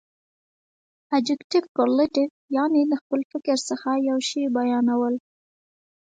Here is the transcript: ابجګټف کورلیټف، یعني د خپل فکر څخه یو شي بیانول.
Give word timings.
ابجګټف 1.15 1.63
کورلیټف، 1.75 2.29
یعني 2.57 2.81
د 2.91 2.93
خپل 3.01 3.21
فکر 3.31 3.57
څخه 3.69 3.89
یو 4.09 4.17
شي 4.29 4.41
بیانول. 4.55 5.15